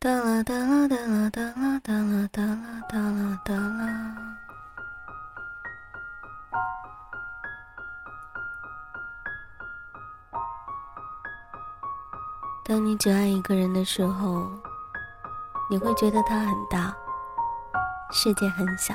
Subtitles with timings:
[0.00, 4.36] 哒啦哒啦哒啦哒啦哒啦哒啦哒啦哒啦。
[12.64, 14.48] 当你只爱一个人的时候，
[15.68, 16.94] 你会觉得他很大，
[18.12, 18.94] 世界很小，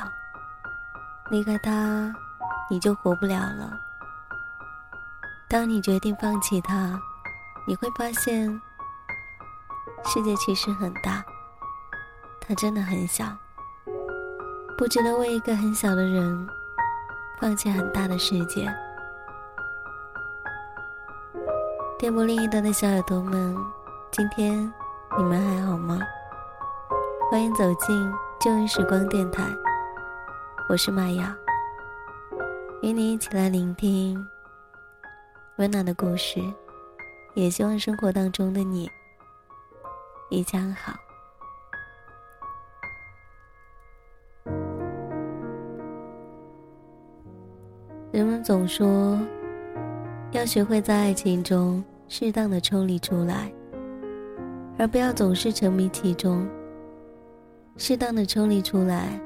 [1.30, 2.16] 离开他，
[2.70, 3.78] 你就活不了了。
[5.50, 6.98] 当你决定放弃他，
[7.68, 8.62] 你会发现。
[10.06, 11.24] 世界其实很大，
[12.40, 13.26] 它真的很小，
[14.78, 16.48] 不值得为一个很小的人
[17.40, 18.72] 放弃很大的世界。
[21.98, 23.56] 电波另一端的小耳朵们，
[24.12, 24.72] 今天
[25.18, 26.00] 你们还好吗？
[27.32, 29.44] 欢迎走进旧日时光电台，
[30.70, 31.36] 我是玛雅，
[32.82, 34.24] 与你一起来聆听
[35.56, 36.40] 温暖的故事，
[37.34, 38.88] 也希望生活当中的你。
[40.34, 40.94] 一将好。
[48.12, 49.20] 人们总说，
[50.32, 53.52] 要学会在爱情中适当的抽离出来，
[54.80, 56.48] 而不要总是沉迷其中。
[57.78, 59.20] 适当的抽离出来，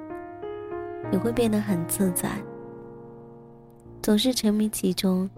[1.10, 2.30] 你会变得很自在；
[4.02, 5.30] 总是沉迷其中，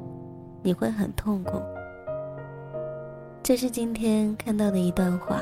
[0.64, 1.62] 你会很痛苦。
[3.42, 5.40] 这是今天看到的一段话。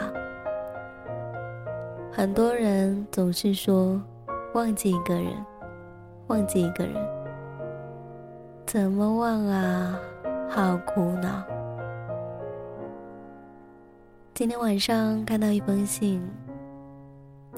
[2.17, 4.01] 很多人总是说
[4.55, 5.31] 忘记一个人，
[6.25, 6.95] 忘记一个人，
[8.65, 9.99] 怎么忘啊？
[10.49, 11.43] 好苦恼。
[14.33, 16.19] 今天晚上看到一封信，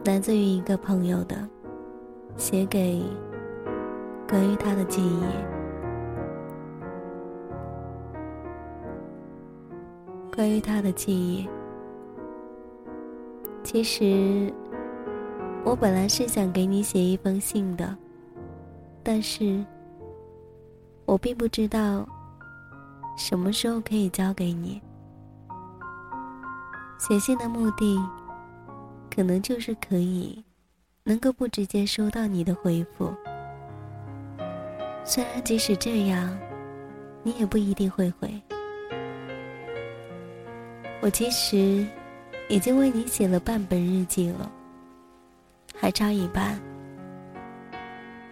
[0.03, 1.37] 来自于一个朋友的，
[2.35, 3.01] 写给
[4.27, 5.23] 关于他的记忆。
[10.35, 11.47] 关于他的记忆，
[13.71, 14.51] 其实
[15.63, 17.95] 我本来是想给你写一封信的，
[19.03, 19.63] 但是
[21.05, 22.03] 我并不知道
[23.15, 24.81] 什么时候可以交给你。
[26.97, 28.03] 写信的目的，
[29.15, 30.43] 可能就是可以
[31.03, 33.13] 能够不直接收到你的回复。
[35.03, 36.35] 虽然即使这样，
[37.21, 38.33] 你也不一定会回。
[41.01, 41.85] 我其实
[42.49, 44.51] 已经为你写了半本日记了，
[45.77, 46.59] 还差一半。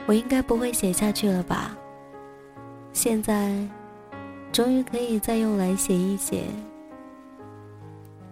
[0.07, 1.77] 我应该不会写下去了吧？
[2.93, 3.55] 现在
[4.51, 6.45] 终于可以再用来写一写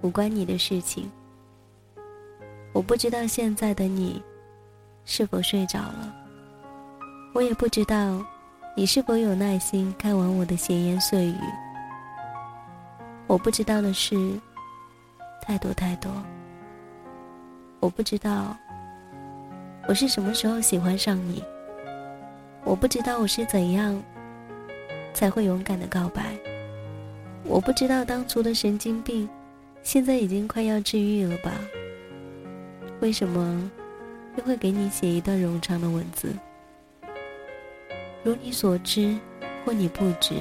[0.02, 1.10] 无关你的事情。
[2.74, 4.22] 我不知道现在的你
[5.06, 6.16] 是否睡着了，
[7.32, 8.26] 我也不知道
[8.76, 11.38] 你是否有耐心看完我的闲言碎语。
[13.28, 14.40] 我不知道的是
[15.46, 16.12] 太多太多。
[17.80, 18.58] 我不知道
[19.88, 21.44] 我是什么时候喜欢上你。
[22.64, 24.02] 我不知道我是怎样
[25.14, 26.36] 才会勇敢的告白。
[27.44, 29.30] 我不知道当初的神经病，
[29.84, 31.52] 现在已经快要治愈了吧？
[33.02, 33.72] 为什么
[34.38, 36.34] 又会给你写一段冗长的文字？
[38.24, 39.16] 如你所知，
[39.64, 40.34] 或你不知，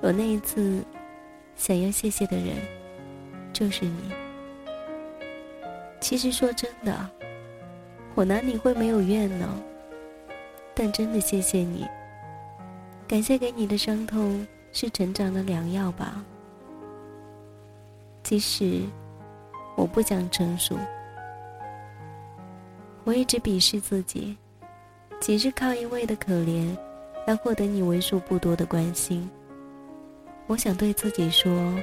[0.00, 0.82] 我那一次。
[1.58, 2.54] 想要谢谢的人，
[3.56, 4.12] 就是你。
[5.98, 7.08] 其实说真的，
[8.14, 9.48] 我哪里会没有怨呢？
[10.74, 11.86] 但真的谢谢你，
[13.08, 16.22] 感谢给你的伤痛是成长的良药吧。
[18.22, 18.82] 即使
[19.74, 20.76] 我不想成熟，
[23.04, 24.36] 我一直鄙视自己，
[25.18, 26.76] 仅是靠一味的可怜，
[27.26, 29.26] 来获得你为数不多的关心。
[30.46, 31.74] 我想对自己说：“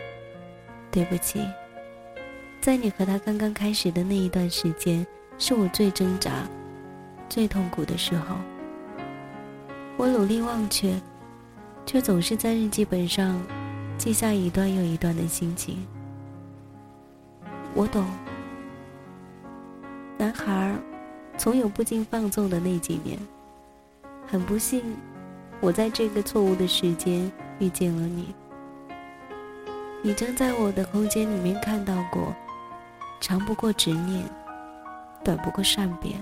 [0.91, 1.43] 对不起，
[2.63, 5.05] 在你和他刚刚开始的那一段时间，
[5.37, 6.47] 是我最挣扎、
[7.27, 8.37] 最痛苦的时候。
[9.97, 10.93] 我努力忘却，
[11.85, 13.37] 却总是在日记本上
[13.97, 15.85] 记下一段又一段的心情。
[17.73, 18.05] 我懂，
[20.17, 20.73] 男孩
[21.37, 23.19] 总有不经放纵的那几年。
[24.25, 24.81] 很不幸，
[25.59, 27.29] 我在这个错误的时间
[27.59, 28.33] 遇见了你。”
[30.01, 32.33] 你曾在我的空间里面看到过，
[33.23, 34.21] 长不过执念，
[35.23, 36.21] 短不过善变，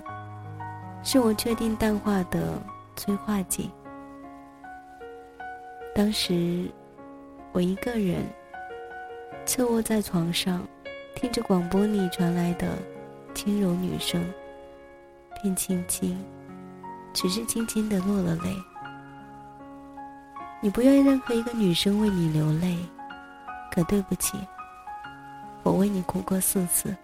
[1.01, 2.61] 是我确定淡化的
[2.95, 3.71] 催化剂。
[5.95, 6.69] 当时，
[7.53, 8.23] 我一个人
[9.47, 10.61] 侧卧在床上，
[11.15, 12.77] 听着广播里传来的
[13.33, 14.23] 轻柔女声，
[15.41, 16.23] 便轻轻，
[17.15, 18.55] 只是轻轻的落了泪。
[20.61, 22.77] 你不愿意任何一个女生为你流泪。
[23.71, 24.37] 可对不起，
[25.63, 26.95] 我为你哭过四次。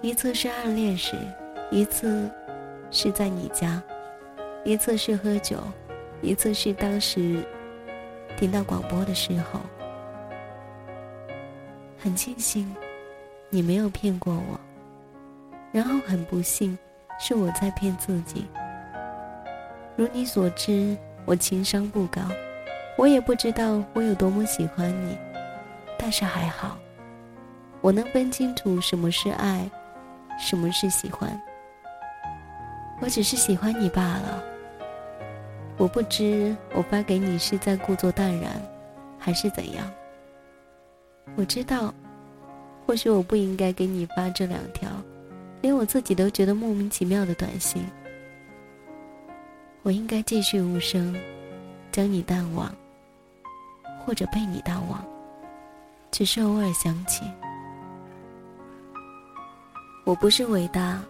[0.00, 1.16] 一次是暗恋时，
[1.70, 2.30] 一次
[2.90, 3.82] 是在你家，
[4.64, 5.58] 一次是喝酒，
[6.20, 7.44] 一次是当时
[8.36, 9.60] 听到广播的时候。
[11.98, 12.74] 很庆幸
[13.48, 14.58] 你没有骗过我，
[15.70, 16.76] 然后很不幸
[17.20, 18.46] 是我在骗自己。
[19.94, 22.22] 如你所知，我情商不高，
[22.98, 25.16] 我也不知道我有多么喜欢你，
[25.96, 26.76] 但是还好，
[27.82, 29.68] 我能分清楚什么是爱，
[30.38, 31.28] 什么是喜欢。
[33.00, 34.40] 我只是喜欢你罢了。
[35.76, 38.62] 我不知我发给你是在故作淡然，
[39.18, 39.90] 还是怎样。
[41.34, 41.92] 我知道，
[42.86, 44.88] 或许我不应该给你发这两条，
[45.60, 47.84] 连我自己都觉得莫名其妙的短信。
[49.82, 51.16] 我应该继续无声，
[51.90, 52.72] 将你淡忘，
[54.06, 55.04] 或者被你淡忘，
[56.12, 57.24] 只是偶尔想起。
[60.04, 61.00] 我不是伟大，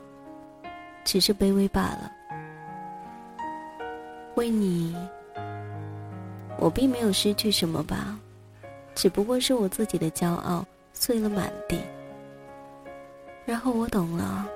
[1.03, 2.13] 只是卑微罢了。
[4.35, 4.95] 为你，
[6.59, 8.19] 我并没有失去什么吧，
[8.95, 11.79] 只不过是我自己的骄傲碎了满地。
[13.47, 14.47] 然后我懂了，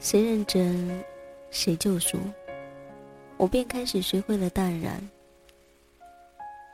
[0.00, 1.04] 谁认真，
[1.50, 2.18] 谁就输。
[3.36, 4.98] 我便开始学会了淡然，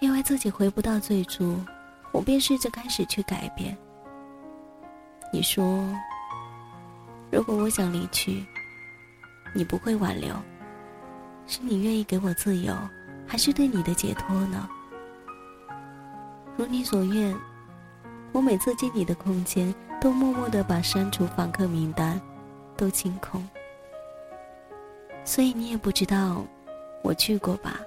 [0.00, 1.59] 因为自己回不到最初，
[2.12, 3.76] 我便试着开始去改变。
[5.32, 5.85] 你说，
[7.32, 8.44] 如果我想离去，
[9.55, 10.34] 你不会挽留，
[11.46, 12.76] 是你愿意给我自由，
[13.26, 14.69] 还是对你的解脱呢？
[16.58, 17.34] 如你所愿，
[18.32, 22.20] 我每次进你的空间，都默默的把删除访客名单
[22.76, 23.43] 都清空。
[25.25, 26.44] 所以你也不知道，
[27.02, 27.81] 我去过吧？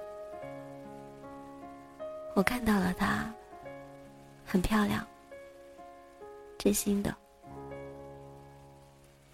[2.34, 3.32] 我看到了她，
[4.44, 5.06] 很漂亮，
[6.58, 7.14] 真心的。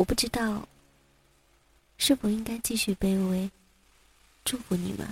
[0.02, 0.66] 我不知道
[1.96, 3.48] 是否应该继续卑微，
[4.44, 5.06] 祝福你们，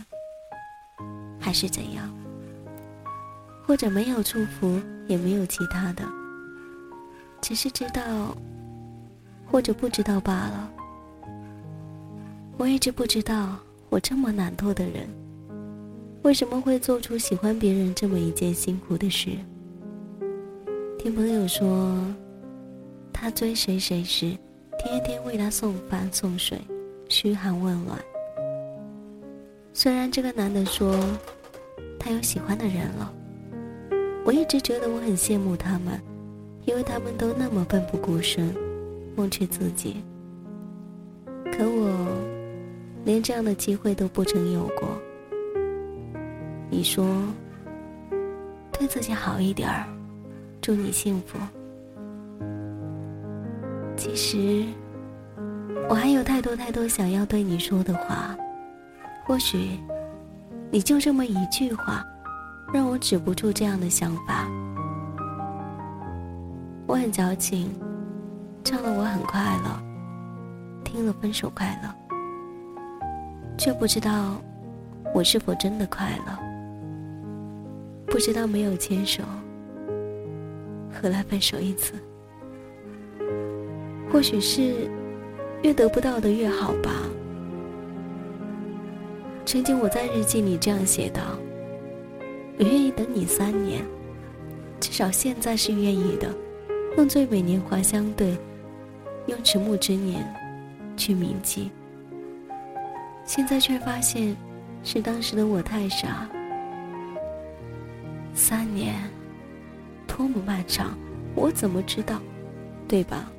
[1.38, 2.12] 还是怎样？
[3.64, 6.04] 或者没有祝福，也没有其他的，
[7.40, 8.36] 只是知道，
[9.46, 10.68] 或者不知道罢了。
[12.58, 13.60] 我一直不知道，
[13.90, 15.08] 我这么懒惰的人，
[16.24, 19.38] 为什么会做出喜欢别人这么一件辛苦的事？
[20.98, 21.96] 听朋友说，
[23.12, 24.36] 他追谁谁时，
[24.82, 26.58] 天天为他送饭送水，
[27.08, 27.98] 嘘寒问暖。
[29.74, 30.98] 虽然这个男的说，
[31.98, 33.12] 他有喜欢的人了，
[34.24, 36.00] 我一直觉得我很羡慕他们，
[36.64, 38.54] 因为他们都那么奋不顾身，
[39.16, 40.02] 忘却自己。
[41.52, 42.06] 可我。
[43.02, 44.86] 连这样的机会都不曾有过。
[46.68, 47.06] 你说，
[48.72, 49.86] 对自己好一点儿，
[50.60, 51.38] 祝你幸福。
[54.12, 54.64] 其实，
[55.88, 58.36] 我还有太多太多想要对你说的话，
[59.24, 59.78] 或许，
[60.68, 62.04] 你就这么一句话，
[62.74, 64.48] 让我止不住这样的想法。
[66.88, 67.72] 我很矫情，
[68.64, 69.80] 唱了我很快乐，
[70.82, 71.94] 听了分手快乐。
[73.56, 74.42] 却不知道
[75.14, 76.36] 我是否真的快乐，
[78.06, 79.22] 不知道没有牵手，
[80.92, 81.94] 何来分手一次？
[84.12, 84.90] 或许是
[85.62, 86.90] 越得不到的越好吧。
[89.46, 91.22] 曾经我在日记里这样写道
[92.58, 93.84] ：“我愿意等你三年，
[94.80, 96.32] 至少现在是愿意的。
[96.96, 98.36] 用最美年华相对，
[99.26, 100.24] 用迟暮之年
[100.96, 101.70] 去铭记。”
[103.24, 104.36] 现在却发现，
[104.82, 106.28] 是当时的我太傻。
[108.34, 108.94] 三年，
[110.06, 110.98] 多么漫长，
[111.34, 112.20] 我怎么知道，
[112.88, 113.30] 对吧？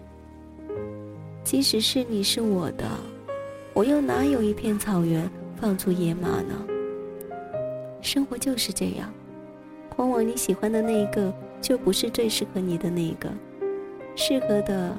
[1.44, 2.86] 即使是你是我的，
[3.74, 5.30] 我又哪有一片草原
[5.60, 6.66] 放出野马呢？
[8.02, 9.12] 生活就是这样，
[9.98, 13.30] 往往你喜欢的那一个，就不是最适合你的那一个，
[14.16, 14.96] 适合的，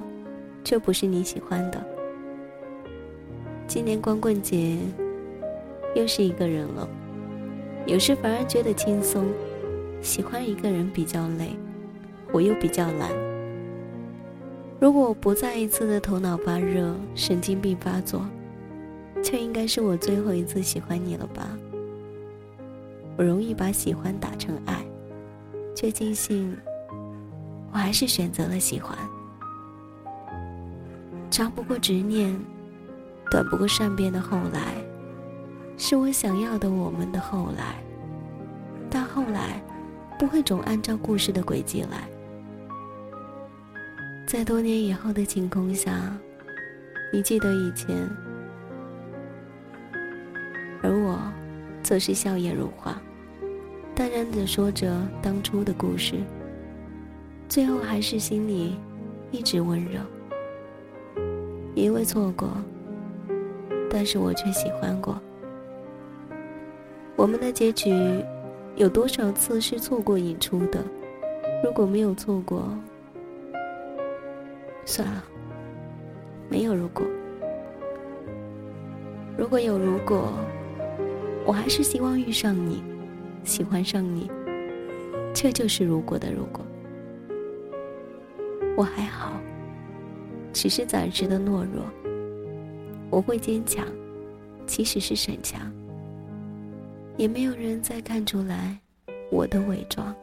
[0.64, 1.82] 却不是你喜欢的。
[3.66, 4.76] 今年光棍节，
[5.94, 6.88] 又是一个人了。
[7.86, 9.26] 有时反而觉得轻松，
[10.00, 11.56] 喜欢一个人比较累，
[12.32, 13.21] 我又比较懒。
[14.82, 18.26] 如果我不再一次的头脑发热、神经病发作，
[19.22, 21.56] 就应该是我最后一次喜欢你了吧？
[23.16, 24.84] 我容易把喜欢打成爱，
[25.72, 26.56] 却庆幸
[27.70, 28.98] 我还是选择了喜欢。
[31.30, 32.36] 长不过执念。
[33.30, 34.74] 短不过善变的后来，
[35.78, 37.76] 是我想要的我们的后来。
[38.90, 39.62] 但后来，
[40.18, 42.08] 不会总按照故事的轨迹来。
[44.32, 46.10] 在多年以后的晴空下，
[47.12, 47.94] 你记得以前，
[50.82, 51.20] 而我
[51.82, 52.98] 则是笑靥如花，
[53.94, 56.14] 淡然的说着当初的故事，
[57.46, 58.78] 最后还是心里
[59.30, 60.00] 一直温柔，
[61.74, 62.48] 因为错过，
[63.90, 65.20] 但是我却喜欢过。
[67.16, 67.92] 我们的结局
[68.76, 70.82] 有多少次是错过引出的？
[71.62, 72.66] 如果没有错过，
[74.84, 75.24] 算了，
[76.48, 77.06] 没有如果。
[79.38, 80.32] 如果有如果，
[81.46, 82.82] 我还是希望遇上你，
[83.44, 84.30] 喜欢上你，
[85.34, 86.64] 这就是如果的如果。
[88.76, 89.40] 我还好，
[90.52, 91.84] 只是暂时的懦弱。
[93.10, 93.86] 我会坚强，
[94.66, 95.60] 即使是逞强，
[97.16, 98.78] 也没有人再看出来
[99.30, 100.14] 我的伪装。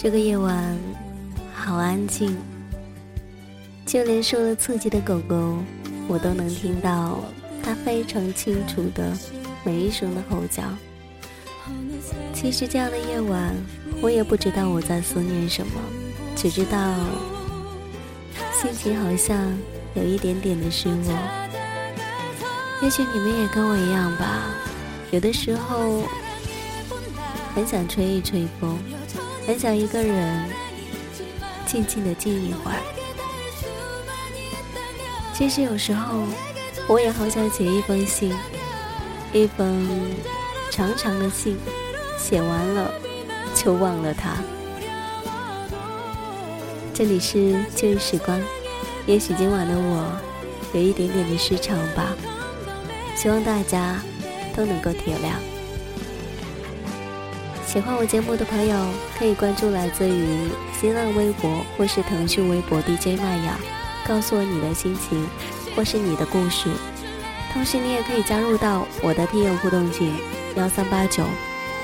[0.00, 0.78] 这个夜晚
[1.52, 2.38] 好安静，
[3.84, 5.58] 就连受了刺激的狗狗，
[6.06, 7.18] 我都能听到
[7.64, 9.12] 它非常清楚的
[9.64, 10.62] 每一声的吼叫。
[12.32, 13.52] 其实这样的夜晚，
[14.00, 15.72] 我也不知道我在思念什么，
[16.36, 16.94] 只知道
[18.52, 19.36] 心情好像
[19.94, 21.12] 有一点点的失落。
[22.82, 24.44] 也许你们也跟我一样吧，
[25.10, 26.04] 有的时候
[27.52, 28.78] 很想吹一吹风。
[29.48, 30.44] 很想一个人
[31.64, 32.76] 静静的静一会儿。
[35.32, 36.22] 其实有时候，
[36.86, 38.30] 我也好想写一封信，
[39.32, 39.88] 一封
[40.70, 41.56] 长长的信，
[42.18, 42.92] 写完了
[43.54, 44.36] 就忘了它。
[46.92, 48.38] 这里是旧日时光，
[49.06, 50.12] 也许今晚的我
[50.74, 52.14] 有一点点的失常吧，
[53.16, 53.98] 希望大家
[54.54, 55.57] 都能够体谅。
[57.68, 58.74] 喜欢我节目的朋友，
[59.18, 60.48] 可以关注来自于
[60.80, 63.58] 新浪微博或是腾讯微博 DJ 麦雅，
[64.06, 65.28] 告诉我你的心情
[65.76, 66.70] 或是你的故事。
[67.52, 70.10] 同时，你也可以加入到我的听友互动群
[70.56, 71.22] 幺三八九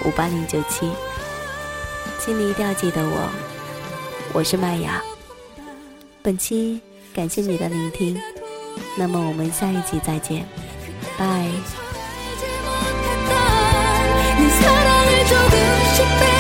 [0.07, 0.91] 五八零九七。
[2.19, 3.29] 请你一定要记得我，
[4.33, 5.03] 我是麦雅。
[6.23, 6.81] 本期
[7.12, 8.19] 感谢你的聆听，
[8.97, 10.47] 那么我们下一集再见，
[11.19, 11.84] 拜。
[15.35, 16.34] so good, she